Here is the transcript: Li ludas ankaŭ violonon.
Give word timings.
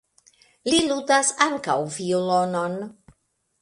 Li 0.71 0.79
ludas 0.93 1.31
ankaŭ 1.49 1.79
violonon. 2.01 2.85